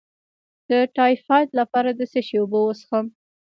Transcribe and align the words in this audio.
د 0.69 0.71
ټایفایډ 0.95 1.49
لپاره 1.59 1.89
د 1.99 2.01
څه 2.11 2.19
شي 2.27 2.37
اوبه 2.41 2.59
وڅښم؟ 2.63 3.05